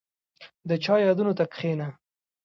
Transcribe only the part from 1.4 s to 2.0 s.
کښېنه.